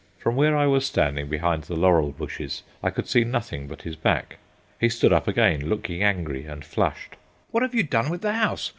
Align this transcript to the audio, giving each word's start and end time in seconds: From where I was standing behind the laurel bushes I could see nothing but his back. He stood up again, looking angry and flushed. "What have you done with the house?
From 0.17 0.35
where 0.35 0.57
I 0.57 0.65
was 0.65 0.83
standing 0.83 1.29
behind 1.29 1.65
the 1.65 1.75
laurel 1.75 2.11
bushes 2.11 2.63
I 2.81 2.89
could 2.89 3.07
see 3.07 3.23
nothing 3.23 3.67
but 3.67 3.83
his 3.83 3.95
back. 3.95 4.37
He 4.79 4.89
stood 4.89 5.13
up 5.13 5.27
again, 5.27 5.69
looking 5.69 6.01
angry 6.01 6.47
and 6.47 6.65
flushed. 6.65 7.17
"What 7.51 7.61
have 7.61 7.75
you 7.75 7.83
done 7.83 8.09
with 8.09 8.21
the 8.21 8.33
house? 8.33 8.69